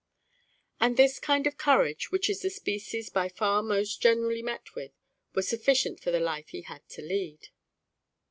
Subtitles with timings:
[0.79, 4.93] And this kind of courage, which is the species by far most generally met with,
[5.35, 7.49] was sufficient for the life he had to lead.